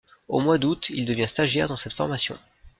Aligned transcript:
Au 0.27 0.39
mois 0.39 0.57
d'août, 0.57 0.89
il 0.89 1.05
devient 1.05 1.27
stagiaire 1.27 1.67
dans 1.67 1.77
cette 1.77 1.93
formation. 1.93 2.35